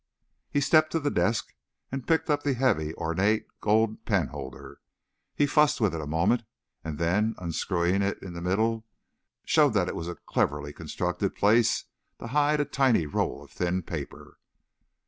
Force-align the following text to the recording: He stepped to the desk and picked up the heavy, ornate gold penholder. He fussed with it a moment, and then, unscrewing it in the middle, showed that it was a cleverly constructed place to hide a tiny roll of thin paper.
He 0.49 0.61
stepped 0.61 0.91
to 0.93 0.99
the 0.99 1.11
desk 1.11 1.53
and 1.91 2.07
picked 2.07 2.27
up 2.31 2.41
the 2.41 2.55
heavy, 2.55 2.91
ornate 2.95 3.45
gold 3.59 4.03
penholder. 4.03 4.79
He 5.35 5.45
fussed 5.45 5.79
with 5.79 5.93
it 5.93 6.01
a 6.01 6.07
moment, 6.07 6.41
and 6.83 6.97
then, 6.97 7.35
unscrewing 7.37 8.01
it 8.01 8.19
in 8.19 8.33
the 8.33 8.41
middle, 8.41 8.83
showed 9.45 9.75
that 9.75 9.87
it 9.87 9.95
was 9.95 10.07
a 10.07 10.15
cleverly 10.15 10.73
constructed 10.73 11.35
place 11.35 11.85
to 12.17 12.25
hide 12.29 12.59
a 12.59 12.65
tiny 12.65 13.05
roll 13.05 13.43
of 13.43 13.51
thin 13.51 13.83
paper. 13.83 14.39